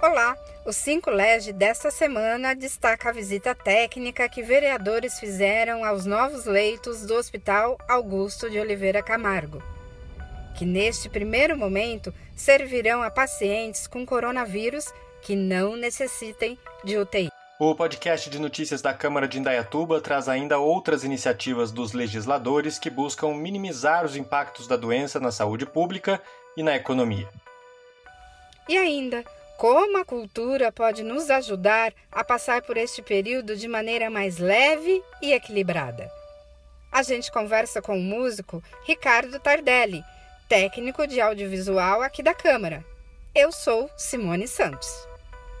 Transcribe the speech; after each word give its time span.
Olá! 0.00 0.36
O 0.64 0.72
5 0.72 1.10
Lege 1.10 1.52
desta 1.52 1.90
semana 1.90 2.54
destaca 2.54 3.08
a 3.08 3.12
visita 3.12 3.52
técnica 3.52 4.28
que 4.28 4.44
vereadores 4.44 5.18
fizeram 5.18 5.84
aos 5.84 6.06
novos 6.06 6.44
leitos 6.44 7.04
do 7.04 7.14
Hospital 7.14 7.76
Augusto 7.88 8.48
de 8.48 8.60
Oliveira 8.60 9.02
Camargo, 9.02 9.60
que 10.56 10.64
neste 10.64 11.08
primeiro 11.08 11.58
momento 11.58 12.14
servirão 12.36 13.02
a 13.02 13.10
pacientes 13.10 13.88
com 13.88 14.06
coronavírus 14.06 14.84
que 15.20 15.34
não 15.34 15.74
necessitem 15.74 16.56
de 16.84 16.96
UTI. 16.96 17.28
O 17.58 17.74
podcast 17.74 18.30
de 18.30 18.38
notícias 18.38 18.80
da 18.80 18.94
Câmara 18.94 19.26
de 19.26 19.40
Indaiatuba 19.40 20.00
traz 20.00 20.28
ainda 20.28 20.60
outras 20.60 21.02
iniciativas 21.02 21.72
dos 21.72 21.92
legisladores 21.92 22.78
que 22.78 22.88
buscam 22.88 23.34
minimizar 23.34 24.04
os 24.04 24.14
impactos 24.14 24.68
da 24.68 24.76
doença 24.76 25.18
na 25.18 25.32
saúde 25.32 25.66
pública 25.66 26.22
e 26.56 26.62
na 26.62 26.76
economia. 26.76 27.28
E 28.68 28.76
ainda, 28.76 29.24
como 29.58 29.98
a 29.98 30.04
cultura 30.04 30.70
pode 30.70 31.02
nos 31.02 31.28
ajudar 31.28 31.92
a 32.12 32.22
passar 32.22 32.62
por 32.62 32.76
este 32.76 33.02
período 33.02 33.56
de 33.56 33.66
maneira 33.66 34.08
mais 34.08 34.38
leve 34.38 35.02
e 35.20 35.32
equilibrada. 35.32 36.08
A 36.92 37.02
gente 37.02 37.30
conversa 37.32 37.82
com 37.82 37.98
o 37.98 38.00
músico 38.00 38.62
Ricardo 38.86 39.40
Tardelli, 39.40 40.04
técnico 40.48 41.08
de 41.08 41.20
audiovisual 41.20 42.02
aqui 42.02 42.22
da 42.22 42.32
Câmara. 42.32 42.84
Eu 43.34 43.50
sou 43.50 43.90
Simone 43.96 44.46
Santos. 44.46 44.88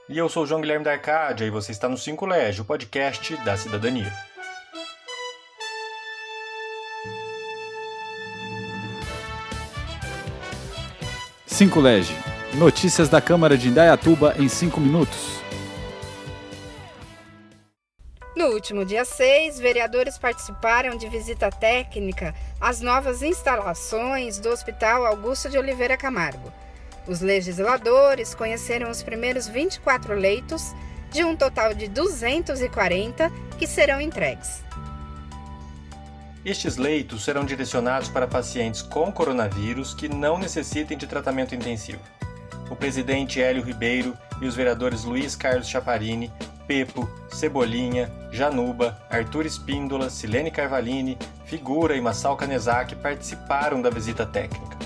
E 0.08 0.16
eu 0.16 0.28
sou 0.28 0.46
João 0.46 0.60
Guilherme 0.60 0.84
da 0.84 0.92
Arcádia 0.92 1.44
e 1.44 1.50
você 1.50 1.72
está 1.72 1.88
no 1.88 1.98
5 1.98 2.24
Lege, 2.24 2.62
o 2.62 2.64
podcast 2.64 3.36
da 3.38 3.56
cidadania. 3.56 4.12
Cinco 11.48 11.80
Lege 11.80 12.27
Notícias 12.58 13.08
da 13.08 13.20
Câmara 13.20 13.56
de 13.56 13.68
Indaiatuba 13.68 14.34
em 14.36 14.48
5 14.48 14.80
minutos. 14.80 15.40
No 18.36 18.46
último 18.46 18.84
dia 18.84 19.04
6, 19.04 19.60
vereadores 19.60 20.18
participaram 20.18 20.96
de 20.96 21.08
visita 21.08 21.52
técnica 21.52 22.34
às 22.60 22.80
novas 22.80 23.22
instalações 23.22 24.40
do 24.40 24.48
Hospital 24.48 25.06
Augusto 25.06 25.48
de 25.48 25.56
Oliveira 25.56 25.96
Camargo. 25.96 26.52
Os 27.06 27.20
legisladores 27.20 28.34
conheceram 28.34 28.90
os 28.90 29.04
primeiros 29.04 29.46
24 29.46 30.14
leitos, 30.14 30.74
de 31.12 31.22
um 31.22 31.36
total 31.36 31.74
de 31.74 31.86
240 31.86 33.30
que 33.56 33.68
serão 33.68 34.00
entregues. 34.00 34.64
Estes 36.44 36.76
leitos 36.76 37.22
serão 37.22 37.44
direcionados 37.44 38.08
para 38.08 38.26
pacientes 38.26 38.82
com 38.82 39.12
coronavírus 39.12 39.94
que 39.94 40.08
não 40.08 40.36
necessitem 40.36 40.98
de 40.98 41.06
tratamento 41.06 41.54
intensivo 41.54 42.17
o 42.70 42.76
presidente 42.76 43.40
Hélio 43.40 43.62
Ribeiro 43.62 44.16
e 44.40 44.46
os 44.46 44.54
vereadores 44.54 45.04
Luiz 45.04 45.34
Carlos 45.34 45.68
Chaparini, 45.68 46.32
Pepo, 46.66 47.08
Cebolinha, 47.30 48.12
Januba, 48.30 49.00
Arthur 49.10 49.46
Espíndola, 49.46 50.10
Silene 50.10 50.50
Carvalini, 50.50 51.16
Figura 51.46 51.96
e 51.96 52.00
Massal 52.00 52.36
Kanezaki 52.36 52.94
participaram 52.94 53.80
da 53.80 53.88
visita 53.88 54.26
técnica. 54.26 54.76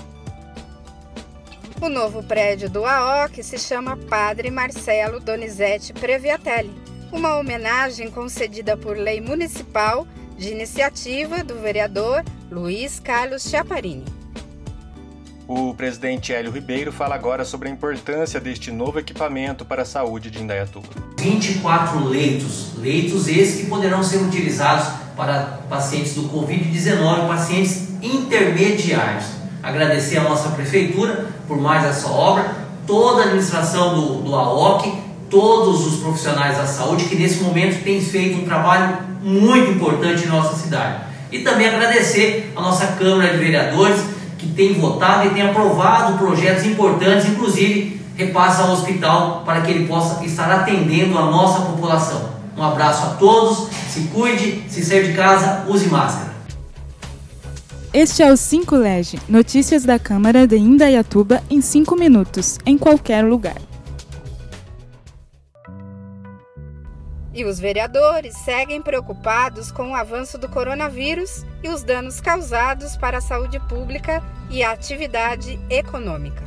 O 1.81 1.89
novo 1.89 2.23
prédio 2.23 2.69
do 2.69 2.85
AOC 2.85 3.43
se 3.43 3.57
chama 3.57 3.97
Padre 3.97 4.49
Marcelo 4.49 5.19
Donizete 5.19 5.91
Previatelli, 5.91 6.73
uma 7.11 7.35
homenagem 7.35 8.09
concedida 8.09 8.77
por 8.77 8.95
lei 8.95 9.19
municipal 9.19 10.07
de 10.37 10.49
iniciativa 10.49 11.43
do 11.43 11.55
vereador 11.55 12.23
Luiz 12.49 12.99
Carlos 12.99 13.49
Chaparini. 13.49 14.22
O 15.47 15.73
presidente 15.73 16.31
Hélio 16.31 16.51
Ribeiro 16.51 16.91
fala 16.91 17.15
agora 17.15 17.43
sobre 17.43 17.67
a 17.67 17.71
importância 17.71 18.39
deste 18.39 18.71
novo 18.71 18.99
equipamento 18.99 19.65
para 19.65 19.81
a 19.81 19.85
saúde 19.85 20.31
de 20.31 20.41
Indaiatuba. 20.41 20.87
24 21.19 22.07
leitos, 22.07 22.69
leitos 22.77 23.27
esses 23.27 23.61
que 23.61 23.67
poderão 23.67 24.01
ser 24.01 24.17
utilizados 24.17 24.87
para 25.17 25.59
pacientes 25.69 26.15
do 26.15 26.23
Covid-19, 26.29 27.27
pacientes 27.27 27.89
intermediários. 28.01 29.25
Agradecer 29.61 30.17
a 30.17 30.23
nossa 30.23 30.49
prefeitura 30.49 31.27
por 31.45 31.59
mais 31.59 31.83
essa 31.85 32.07
obra, 32.07 32.49
toda 32.87 33.23
a 33.23 33.25
administração 33.25 33.95
do, 33.95 34.21
do 34.21 34.35
AOC, 34.35 34.93
todos 35.29 35.85
os 35.85 35.99
profissionais 35.99 36.57
da 36.57 36.65
saúde 36.65 37.05
que 37.05 37.15
nesse 37.15 37.43
momento 37.43 37.83
têm 37.83 38.01
feito 38.01 38.39
um 38.39 38.45
trabalho 38.45 38.97
muito 39.21 39.71
importante 39.71 40.23
em 40.23 40.27
nossa 40.27 40.55
cidade. 40.55 41.03
E 41.31 41.39
também 41.39 41.67
agradecer 41.67 42.53
a 42.55 42.61
nossa 42.61 42.87
Câmara 42.87 43.31
de 43.31 43.37
Vereadores 43.39 44.12
que 44.43 44.51
tem 44.53 44.73
votado 44.73 45.27
e 45.27 45.29
tem 45.31 45.41
aprovado 45.41 46.17
projetos 46.17 46.65
importantes, 46.65 47.27
inclusive 47.27 48.01
repassa 48.15 48.63
ao 48.63 48.73
hospital 48.73 49.43
para 49.45 49.61
que 49.61 49.71
ele 49.71 49.87
possa 49.87 50.23
estar 50.25 50.51
atendendo 50.51 51.17
a 51.17 51.25
nossa 51.31 51.61
população. 51.61 52.29
Um 52.57 52.63
abraço 52.63 53.05
a 53.05 53.09
todos, 53.11 53.69
se 53.89 54.01
cuide, 54.13 54.63
se 54.69 54.83
sair 54.83 55.07
de 55.07 55.13
casa, 55.13 55.65
use 55.67 55.87
máscara. 55.87 56.33
Este 57.93 58.23
é 58.23 58.31
o 58.31 58.37
5 58.37 58.75
Lege, 58.75 59.19
notícias 59.29 59.83
da 59.83 59.97
Câmara 59.97 60.45
de 60.45 60.57
Indaiatuba 60.57 61.41
em 61.49 61.61
5 61.61 61.95
minutos, 61.95 62.57
em 62.65 62.77
qualquer 62.77 63.23
lugar. 63.23 63.57
E 67.33 67.43
os 67.45 67.59
vereadores 67.59 68.37
seguem 68.37 68.81
preocupados 68.81 69.71
com 69.71 69.91
o 69.91 69.95
avanço 69.95 70.37
do 70.37 70.47
coronavírus 70.47 71.43
e 71.63 71.69
os 71.69 71.81
danos 71.81 72.21
causados 72.21 72.95
para 72.95 73.17
a 73.17 73.21
saúde 73.21 73.59
pública 73.61 74.21
e 74.51 74.63
a 74.63 74.71
atividade 74.71 75.59
econômica. 75.67 76.43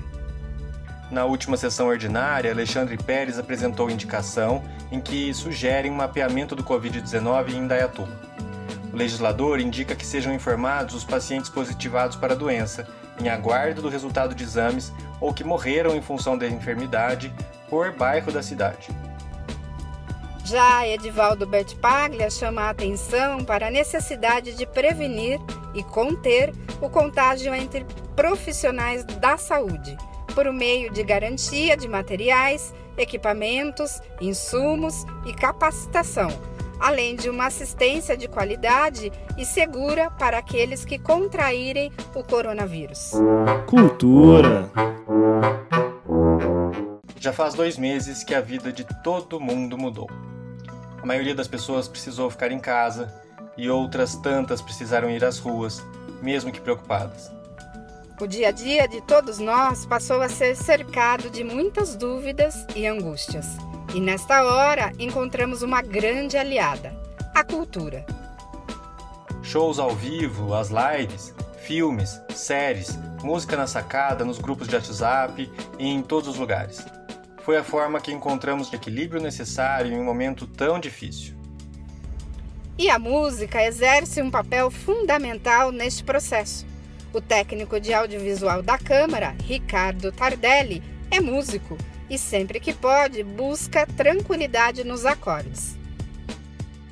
Na 1.10 1.24
última 1.24 1.56
sessão 1.56 1.88
ordinária, 1.88 2.52
Alexandre 2.52 2.97
Pérez 2.97 3.38
apresentou 3.38 3.91
indicação 3.91 4.62
em 4.91 5.00
que 5.00 5.34
sugere 5.34 5.91
um 5.91 5.94
mapeamento 5.94 6.54
do 6.54 6.62
Covid-19 6.62 7.50
em 7.50 7.58
Indaiatuba. 7.58 8.12
O 8.92 8.97
legislador 8.97 9.60
indica 9.60 9.94
que 9.94 10.06
sejam 10.06 10.32
informados 10.32 10.94
os 10.94 11.04
pacientes 11.04 11.50
positivados 11.50 12.16
para 12.16 12.34
a 12.34 12.36
doença, 12.36 12.88
em 13.20 13.28
aguardo 13.28 13.82
do 13.82 13.88
resultado 13.88 14.34
de 14.34 14.44
exames 14.44 14.92
ou 15.20 15.34
que 15.34 15.44
morreram 15.44 15.97
em 15.97 16.03
função 16.03 16.36
da 16.36 16.47
enfermidade 16.47 17.32
por 17.68 17.92
bairro 17.92 18.30
da 18.30 18.42
cidade. 18.42 18.88
Já 20.47 20.87
Edivaldo 20.87 21.45
Bertpaglia 21.45 22.31
chama 22.31 22.62
a 22.62 22.71
atenção 22.71 23.45
para 23.45 23.67
a 23.67 23.71
necessidade 23.71 24.55
de 24.55 24.65
prevenir 24.65 25.41
e 25.75 25.83
conter 25.83 26.53
o 26.81 26.89
contágio 26.89 27.53
entre 27.53 27.84
profissionais 28.15 29.05
da 29.05 29.37
saúde, 29.37 29.97
por 30.37 30.53
meio 30.53 30.93
de 30.93 31.03
garantia 31.03 31.77
de 31.77 31.89
materiais, 31.89 32.73
equipamentos, 32.97 34.01
insumos 34.21 35.05
e 35.27 35.34
capacitação, 35.34 36.29
além 36.78 37.17
de 37.17 37.28
uma 37.28 37.47
assistência 37.47 38.17
de 38.17 38.28
qualidade 38.28 39.11
e 39.37 39.45
segura 39.45 40.13
para 40.13 40.39
aqueles 40.39 40.84
que 40.84 40.97
contraírem 40.97 41.91
o 42.15 42.23
coronavírus. 42.23 43.11
Cultura. 43.67 44.71
Já 47.19 47.33
faz 47.33 47.55
dois 47.55 47.77
meses 47.77 48.23
que 48.23 48.33
a 48.33 48.41
vida 48.41 48.73
de 48.73 48.87
todo 49.03 49.41
mundo 49.41 49.77
mudou. 49.77 50.09
A 51.06 51.15
maioria 51.15 51.37
das 51.37 51.47
pessoas 51.47 51.87
precisou 51.87 52.28
ficar 52.28 52.50
em 52.50 52.59
casa 52.59 53.15
e 53.56 53.71
outras 53.71 54.17
tantas 54.17 54.61
precisaram 54.61 55.09
ir 55.09 55.25
às 55.25 55.39
ruas, 55.39 55.81
mesmo 56.21 56.50
que 56.50 56.61
preocupadas. 56.61 57.31
O 58.21 58.27
dia 58.27 58.49
a 58.49 58.50
dia 58.50 58.89
de 58.89 59.00
todos 59.03 59.39
nós 59.39 59.87
passou 59.87 60.21
a 60.21 60.28
ser 60.28 60.56
cercado 60.56 61.31
de 61.31 61.45
muitas 61.45 61.95
dúvidas 61.95 62.66
e 62.75 62.89
angústias. 62.89 63.47
E 63.95 64.00
nesta 64.00 64.43
hora 64.43 64.93
encontramos 64.99 65.62
uma 65.62 65.81
grande 65.81 66.37
aliada: 66.37 66.93
a 67.33 67.45
cultura. 67.45 68.05
Shows 69.45 69.78
ao 69.78 69.95
vivo, 69.95 70.55
as 70.55 70.71
lives, 70.71 71.33
filmes, 71.59 72.21
séries, 72.34 72.99
música 73.22 73.56
na 73.56 73.69
sacada, 73.69 74.25
nos 74.25 74.41
grupos 74.41 74.66
de 74.66 74.75
WhatsApp 74.75 75.48
e 75.78 75.86
em 75.86 76.03
todos 76.03 76.30
os 76.30 76.36
lugares. 76.36 76.84
Foi 77.47 77.57
a 77.57 77.63
forma 77.63 78.01
que 78.01 78.10
encontramos 78.10 78.69
de 78.69 78.75
equilíbrio 78.75 79.22
necessário 79.22 79.93
em 79.93 79.97
um 80.01 80.04
momento 80.04 80.48
tão 80.48 80.81
difícil. 80.81 81.33
E 82.77 82.91
a 82.91 82.98
música 82.98 83.63
exerce 83.65 84.21
um 84.21 84.33
papel 84.33 84.69
fundamental 84.69 85.71
neste 85.71 86.03
processo. 86.03 86.66
O 87.13 87.21
técnico 87.21 87.78
de 87.78 87.95
audiovisual 87.95 88.65
da 88.65 88.77
Câmara, 88.77 89.33
Ricardo 89.45 90.10
Tardelli, 90.10 90.83
é 91.09 91.21
músico 91.21 91.78
e 92.10 92.19
sempre 92.19 92.59
que 92.59 92.75
pode 92.75 93.22
busca 93.22 93.87
tranquilidade 93.87 94.83
nos 94.83 95.07
acordes. 95.07 95.78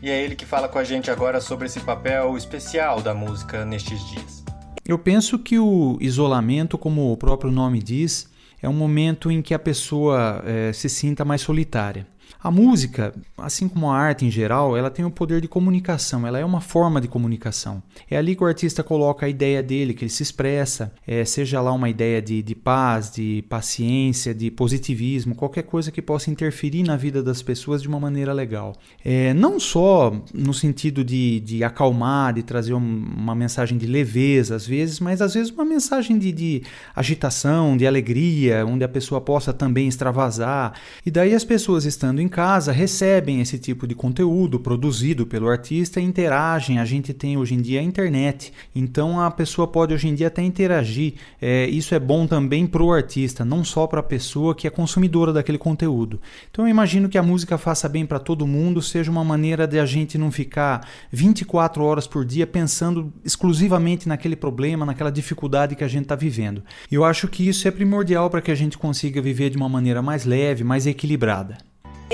E 0.00 0.08
é 0.08 0.22
ele 0.22 0.36
que 0.36 0.46
fala 0.46 0.68
com 0.68 0.78
a 0.78 0.84
gente 0.84 1.10
agora 1.10 1.40
sobre 1.40 1.66
esse 1.66 1.80
papel 1.80 2.36
especial 2.36 3.02
da 3.02 3.12
música 3.12 3.64
nestes 3.64 3.98
dias. 4.08 4.44
Eu 4.86 5.00
penso 5.00 5.36
que 5.36 5.58
o 5.58 5.98
isolamento, 6.00 6.78
como 6.78 7.12
o 7.12 7.16
próprio 7.16 7.50
nome 7.50 7.82
diz, 7.82 8.32
é 8.64 8.68
um 8.68 8.72
momento 8.72 9.30
em 9.30 9.42
que 9.42 9.52
a 9.52 9.58
pessoa 9.58 10.42
é, 10.46 10.72
se 10.72 10.88
sinta 10.88 11.22
mais 11.22 11.42
solitária. 11.42 12.06
A 12.42 12.50
música, 12.50 13.14
assim 13.38 13.68
como 13.68 13.90
a 13.90 13.96
arte 13.96 14.26
em 14.26 14.30
geral, 14.30 14.76
ela 14.76 14.90
tem 14.90 15.04
o 15.04 15.10
poder 15.10 15.40
de 15.40 15.48
comunicação, 15.48 16.26
ela 16.26 16.38
é 16.38 16.44
uma 16.44 16.60
forma 16.60 17.00
de 17.00 17.08
comunicação. 17.08 17.82
É 18.10 18.16
ali 18.16 18.36
que 18.36 18.44
o 18.44 18.46
artista 18.46 18.82
coloca 18.82 19.24
a 19.24 19.28
ideia 19.28 19.62
dele, 19.62 19.94
que 19.94 20.04
ele 20.04 20.10
se 20.10 20.22
expressa, 20.22 20.92
é, 21.06 21.24
seja 21.24 21.60
lá 21.60 21.72
uma 21.72 21.88
ideia 21.88 22.20
de, 22.20 22.42
de 22.42 22.54
paz, 22.54 23.10
de 23.10 23.42
paciência, 23.48 24.34
de 24.34 24.50
positivismo, 24.50 25.34
qualquer 25.34 25.62
coisa 25.62 25.90
que 25.90 26.02
possa 26.02 26.30
interferir 26.30 26.82
na 26.82 26.96
vida 26.96 27.22
das 27.22 27.40
pessoas 27.42 27.80
de 27.80 27.88
uma 27.88 27.98
maneira 27.98 28.32
legal. 28.32 28.74
É, 29.04 29.32
não 29.32 29.58
só 29.58 30.12
no 30.32 30.52
sentido 30.52 31.02
de, 31.02 31.40
de 31.40 31.64
acalmar, 31.64 32.34
de 32.34 32.42
trazer 32.42 32.74
uma 32.74 33.34
mensagem 33.34 33.78
de 33.78 33.86
leveza 33.86 34.56
às 34.56 34.66
vezes, 34.66 35.00
mas 35.00 35.22
às 35.22 35.34
vezes 35.34 35.50
uma 35.50 35.64
mensagem 35.64 36.18
de, 36.18 36.30
de 36.30 36.62
agitação, 36.94 37.76
de 37.76 37.86
alegria, 37.86 38.64
onde 38.66 38.84
a 38.84 38.88
pessoa 38.88 39.20
possa 39.20 39.52
também 39.52 39.88
extravasar. 39.88 40.74
E 41.04 41.10
daí 41.10 41.34
as 41.34 41.44
pessoas 41.44 41.84
estando 41.84 42.13
em 42.20 42.28
casa 42.28 42.72
recebem 42.72 43.40
esse 43.40 43.58
tipo 43.58 43.86
de 43.86 43.94
conteúdo 43.94 44.60
produzido 44.60 45.26
pelo 45.26 45.48
artista 45.48 46.00
e 46.00 46.04
interagem. 46.04 46.78
A 46.78 46.84
gente 46.84 47.12
tem 47.12 47.36
hoje 47.36 47.54
em 47.54 47.60
dia 47.60 47.80
a 47.80 47.82
internet, 47.82 48.52
então 48.74 49.20
a 49.20 49.30
pessoa 49.30 49.66
pode 49.66 49.94
hoje 49.94 50.08
em 50.08 50.14
dia 50.14 50.28
até 50.28 50.42
interagir. 50.42 51.14
É, 51.40 51.66
isso 51.66 51.94
é 51.94 51.98
bom 51.98 52.26
também 52.26 52.66
para 52.66 52.82
o 52.82 52.92
artista, 52.92 53.44
não 53.44 53.64
só 53.64 53.86
para 53.86 54.00
a 54.00 54.02
pessoa 54.02 54.54
que 54.54 54.66
é 54.66 54.70
consumidora 54.70 55.32
daquele 55.32 55.58
conteúdo. 55.58 56.20
Então 56.50 56.64
eu 56.64 56.70
imagino 56.70 57.08
que 57.08 57.18
a 57.18 57.22
música 57.22 57.58
faça 57.58 57.88
bem 57.88 58.06
para 58.06 58.18
todo 58.18 58.46
mundo, 58.46 58.80
seja 58.80 59.10
uma 59.10 59.24
maneira 59.24 59.66
de 59.66 59.78
a 59.78 59.86
gente 59.86 60.18
não 60.18 60.30
ficar 60.30 60.88
24 61.10 61.82
horas 61.82 62.06
por 62.06 62.24
dia 62.24 62.46
pensando 62.46 63.12
exclusivamente 63.24 64.08
naquele 64.08 64.36
problema, 64.36 64.86
naquela 64.86 65.10
dificuldade 65.10 65.76
que 65.76 65.84
a 65.84 65.88
gente 65.88 66.04
está 66.04 66.14
vivendo. 66.14 66.62
Eu 66.90 67.04
acho 67.04 67.28
que 67.28 67.48
isso 67.48 67.66
é 67.66 67.70
primordial 67.70 68.30
para 68.30 68.40
que 68.40 68.50
a 68.50 68.54
gente 68.54 68.78
consiga 68.78 69.20
viver 69.20 69.50
de 69.50 69.56
uma 69.56 69.68
maneira 69.68 70.02
mais 70.02 70.24
leve, 70.24 70.64
mais 70.64 70.86
equilibrada. 70.86 71.58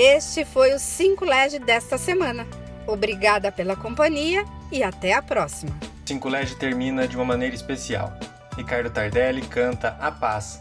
Este 0.03 0.43
foi 0.43 0.73
o 0.73 0.79
5 0.79 1.23
Lege 1.23 1.59
desta 1.59 1.95
semana. 1.95 2.47
Obrigada 2.87 3.51
pela 3.51 3.75
companhia 3.75 4.43
e 4.71 4.81
até 4.81 5.13
a 5.13 5.21
próxima. 5.21 5.71
5 6.07 6.27
Lege 6.27 6.55
termina 6.55 7.07
de 7.07 7.15
uma 7.15 7.23
maneira 7.23 7.53
especial. 7.53 8.11
Ricardo 8.57 8.89
Tardelli 8.89 9.43
canta 9.43 9.89
A 10.01 10.11
Paz, 10.11 10.57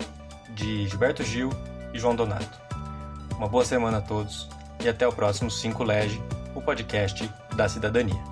de 0.50 0.86
Gilberto 0.86 1.22
Gil 1.22 1.48
e 1.94 1.98
João 1.98 2.14
Donato. 2.14 2.60
Uma 3.34 3.48
boa 3.48 3.64
semana 3.64 3.96
a 3.96 4.02
todos 4.02 4.46
e 4.84 4.86
até 4.90 5.08
o 5.08 5.12
próximo 5.12 5.50
5 5.50 5.84
Lege, 5.84 6.22
o 6.54 6.60
podcast 6.60 7.26
da 7.56 7.66
cidadania. 7.66 8.22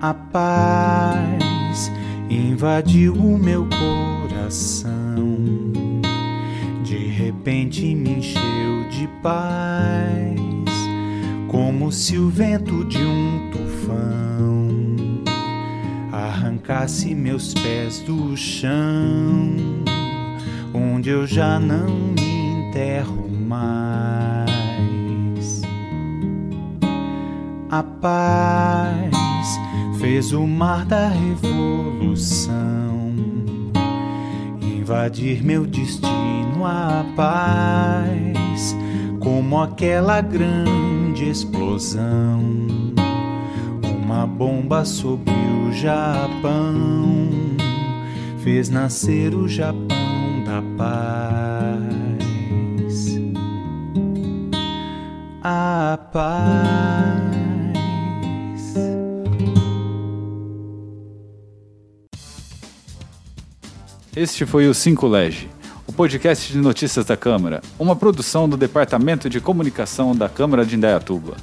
A 0.00 0.14
paz 0.14 1.90
invadiu 2.30 3.14
o 3.14 3.36
meu 3.36 3.66
coração. 3.68 5.65
Repente 7.46 7.94
me 7.94 8.18
encheu 8.18 8.88
de 8.90 9.06
paz, 9.22 10.34
como 11.46 11.92
se 11.92 12.18
o 12.18 12.28
vento 12.28 12.84
de 12.86 12.98
um 12.98 13.52
tufão 13.52 15.22
arrancasse 16.10 17.14
meus 17.14 17.54
pés 17.54 18.00
do 18.00 18.36
chão, 18.36 19.54
onde 20.74 21.10
eu 21.10 21.24
já 21.24 21.60
não 21.60 21.86
me 21.86 22.68
enterro 22.68 23.28
mais. 23.30 24.50
A 27.70 27.84
paz 27.84 29.14
fez 30.00 30.32
o 30.32 30.44
mar 30.48 30.84
da 30.84 31.06
revolução 31.06 32.95
invadir 34.86 35.42
meu 35.42 35.66
destino 35.66 36.64
a 36.64 37.04
paz, 37.16 38.76
como 39.18 39.60
aquela 39.60 40.20
grande 40.20 41.28
explosão, 41.28 42.68
uma 43.82 44.24
bomba 44.28 44.84
sobre 44.84 45.32
o 45.32 45.72
Japão, 45.72 47.30
fez 48.38 48.68
nascer 48.70 49.34
o 49.34 49.48
Japão 49.48 50.44
da 50.44 50.62
paz. 50.78 52.06
A 55.42 55.98
paz. 56.12 57.45
Este 64.16 64.46
foi 64.46 64.66
o 64.66 64.72
5 64.72 65.06
Lege, 65.06 65.46
o 65.86 65.92
podcast 65.92 66.50
de 66.50 66.56
notícias 66.56 67.04
da 67.04 67.18
Câmara, 67.18 67.60
uma 67.78 67.94
produção 67.94 68.48
do 68.48 68.56
Departamento 68.56 69.28
de 69.28 69.42
Comunicação 69.42 70.16
da 70.16 70.26
Câmara 70.26 70.64
de 70.64 70.74
Indaiatuba. 70.74 71.36